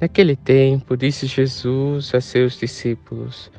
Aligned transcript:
Naquele 0.00 0.34
tempo, 0.34 0.96
disse 0.96 1.26
Jesus 1.26 2.14
a 2.14 2.22
seus 2.22 2.58
discípulos: 2.58 3.52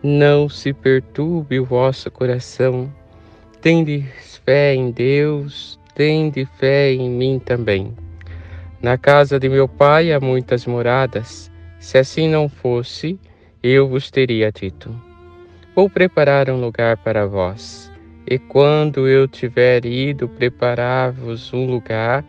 Não 0.00 0.48
se 0.48 0.72
perturbe 0.72 1.58
o 1.58 1.64
vosso 1.64 2.08
coração. 2.08 2.88
Tende 3.60 4.02
fé 4.44 4.76
em 4.76 4.92
Deus, 4.92 5.76
tende 5.96 6.46
fé 6.56 6.92
em 6.92 7.10
mim 7.10 7.40
também. 7.40 7.96
Na 8.80 8.96
casa 8.96 9.40
de 9.40 9.48
meu 9.48 9.66
pai 9.66 10.12
há 10.12 10.20
muitas 10.20 10.66
moradas. 10.66 11.50
Se 11.80 11.98
assim 11.98 12.28
não 12.28 12.48
fosse, 12.48 13.18
eu 13.60 13.88
vos 13.88 14.08
teria 14.08 14.52
dito: 14.52 14.94
Vou 15.74 15.90
preparar 15.90 16.48
um 16.48 16.60
lugar 16.60 16.96
para 16.98 17.26
vós. 17.26 17.90
E 18.24 18.38
quando 18.38 19.08
eu 19.08 19.26
tiver 19.26 19.84
ido 19.84 20.28
preparar-vos 20.28 21.52
um 21.52 21.66
lugar, 21.66 22.24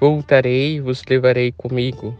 voltarei 0.00 0.76
e 0.76 0.80
vos 0.80 1.02
levarei 1.08 1.50
comigo 1.50 2.16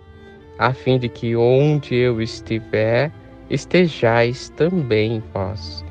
a 0.60 0.74
fim 0.74 0.98
de 0.98 1.08
que 1.08 1.34
onde 1.34 1.94
eu 1.94 2.20
estiver, 2.20 3.10
estejais 3.48 4.50
também 4.50 5.22
vós. 5.32 5.82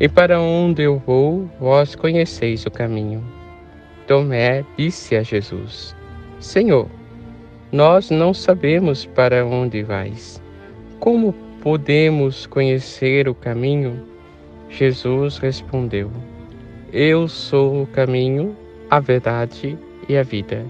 E 0.00 0.08
para 0.08 0.40
onde 0.40 0.82
eu 0.82 0.96
vou, 0.96 1.46
vós 1.60 1.94
conheceis 1.94 2.64
o 2.64 2.70
caminho. 2.70 3.22
Tomé 4.06 4.64
disse 4.78 5.14
a 5.14 5.22
Jesus: 5.22 5.94
Senhor, 6.40 6.88
nós 7.70 8.08
não 8.08 8.32
sabemos 8.32 9.04
para 9.04 9.44
onde 9.44 9.82
vais. 9.82 10.42
Como 11.00 11.34
podemos 11.60 12.46
conhecer 12.46 13.28
o 13.28 13.34
caminho? 13.34 14.06
Jesus 14.70 15.36
respondeu: 15.36 16.10
Eu 16.90 17.28
sou 17.28 17.82
o 17.82 17.86
caminho, 17.88 18.56
a 18.88 19.00
verdade 19.00 19.78
e 20.08 20.16
a 20.16 20.22
vida. 20.22 20.64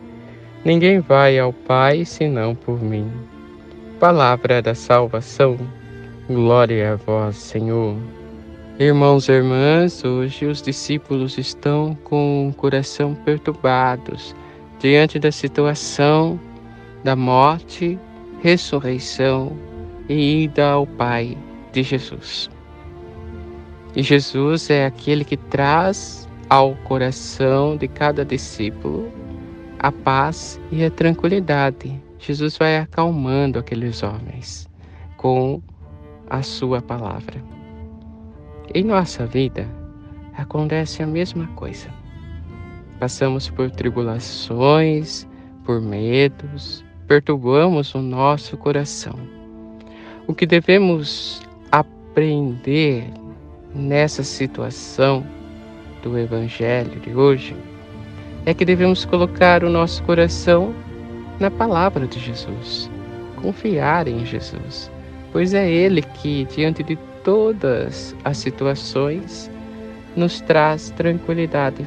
Ninguém 0.65 0.99
vai 0.99 1.39
ao 1.39 1.53
Pai 1.53 2.05
senão 2.05 2.57
por 2.57 2.83
mim. 2.83 3.09
Palavra 4.01 4.61
da 4.61 4.75
salvação. 4.75 5.57
Glória 6.29 6.95
a 6.95 6.97
vós, 6.97 7.37
Senhor. 7.37 7.97
Irmãos 8.77 9.29
e 9.29 9.33
irmãs, 9.33 10.05
hoje 10.05 10.47
os 10.47 10.61
discípulos 10.61 11.39
estão 11.39 11.95
com 12.03 12.49
o 12.49 12.55
coração 12.55 13.15
perturbados 13.15 14.35
diante 14.81 15.17
da 15.21 15.31
situação 15.31 16.41
da 17.05 17.15
morte, 17.15 17.97
ressurreição 18.43 19.57
e 20.09 20.43
ida 20.43 20.71
ao 20.71 20.89
Pai 20.89 21.39
de 21.73 21.85
Jesus. 21.85 22.51
E 23.95 24.03
Jesus 24.03 24.71
é 24.71 24.87
aquele 24.87 25.25
que 25.25 25.37
traz 25.37 26.29
ao 26.51 26.75
coração 26.85 27.77
de 27.77 27.87
cada 27.87 28.25
discípulo 28.25 29.09
a 29.79 29.93
paz 29.93 30.61
e 30.73 30.85
a 30.85 30.91
tranquilidade 30.91 32.04
Jesus 32.19 32.57
vai 32.57 32.79
acalmando 32.79 33.59
aqueles 33.59 34.03
homens 34.03 34.69
com 35.17 35.61
a 36.29 36.43
sua 36.43 36.81
palavra. 36.81 37.43
Em 38.75 38.83
nossa 38.83 39.27
vida 39.27 39.69
acontece 40.37 41.03
a 41.03 41.07
mesma 41.07 41.47
coisa. 41.49 41.89
Passamos 42.99 43.51
por 43.51 43.71
tribulações, 43.71 45.27
por 45.65 45.81
medos, 45.81 46.85
perturbamos 47.07 47.95
o 47.95 48.01
nosso 48.01 48.57
coração. 48.57 49.19
O 50.27 50.35
que 50.35 50.47
devemos 50.47 51.43
aprender 51.71 53.05
nessa 53.75 54.23
situação 54.23 55.27
do 56.03 56.19
Evangelho 56.19 57.01
de 57.01 57.15
hoje 57.15 57.57
é 58.47 58.55
que 58.55 58.65
devemos 58.65 59.05
colocar 59.05 59.65
o 59.65 59.71
nosso 59.71 60.03
coração 60.05 60.75
na 61.41 61.51
palavra 61.51 62.07
de 62.07 62.19
Jesus, 62.21 62.91
confiar 63.37 64.07
em 64.07 64.25
Jesus, 64.25 64.91
pois 65.33 65.53
é 65.53 65.71
Ele 65.71 66.03
que, 66.03 66.45
diante 66.45 66.83
de 66.83 66.97
todas 67.25 68.15
as 68.25 68.37
situações, 68.39 69.51
nos 70.17 70.41
traz 70.41 70.91
tranquilidade, 70.91 71.85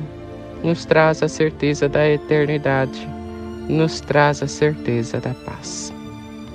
nos 0.64 0.86
traz 0.86 1.24
a 1.24 1.28
certeza 1.28 1.88
da 1.88 2.08
eternidade, 2.08 3.08
nos 3.70 4.02
traz 4.02 4.44
a 4.44 4.48
certeza 4.48 5.20
da 5.20 5.34
paz. 5.46 5.94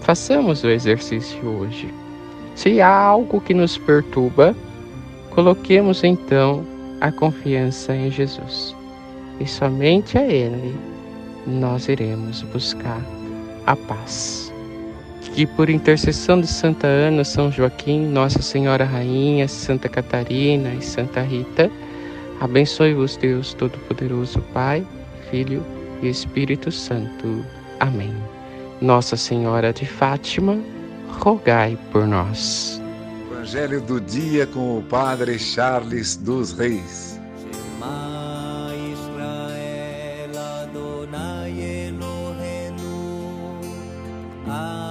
Façamos 0.02 0.64
o 0.64 0.69
exercício 0.69 1.47
hoje. 1.47 1.88
Se 2.54 2.81
há 2.81 2.94
algo 2.94 3.41
que 3.41 3.54
nos 3.54 3.78
perturba, 3.78 4.54
coloquemos 5.31 6.04
então 6.04 6.64
a 7.00 7.10
confiança 7.10 7.94
em 7.94 8.10
Jesus 8.10 8.76
e 9.41 9.47
somente 9.47 10.19
a 10.19 10.26
Ele 10.26 10.91
nós 11.47 11.88
iremos 11.88 12.42
buscar 12.42 13.00
a 13.66 13.76
paz. 13.76 14.53
Que 15.34 15.47
por 15.47 15.70
intercessão 15.70 16.41
de 16.41 16.47
Santa 16.47 16.86
Ana, 16.86 17.25
São 17.25 17.50
Joaquim, 17.50 18.06
Nossa 18.06 18.42
Senhora 18.42 18.84
Rainha, 18.84 19.48
Santa 19.48 19.88
Catarina 19.88 20.75
e 20.75 20.82
Santa 20.82 21.22
Rita, 21.22 21.70
abençoe-vos 22.41 23.16
Deus 23.16 23.54
Todo-Poderoso, 23.54 24.41
Pai, 24.52 24.86
Filho 25.31 25.64
e 26.02 26.08
Espírito 26.08 26.70
Santo. 26.70 27.44
Amém. 27.81 28.14
Nossa 28.81 29.16
Senhora 29.16 29.72
de 29.72 29.86
Fátima, 29.86 30.58
rogai 31.08 31.78
por 31.91 32.06
nós. 32.06 32.82
Evangelho 33.31 33.81
do 33.81 34.00
dia 34.00 34.47
com 34.47 34.78
o 34.78 34.82
Padre 34.82 35.38
Charles 35.38 36.16
dos 36.16 36.52
Reis. 36.52 37.21
I 44.44 44.81